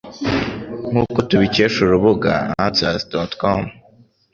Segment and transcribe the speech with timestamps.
[0.89, 2.31] Nk'uko tubikesha urubuga
[2.65, 3.61] answers.com,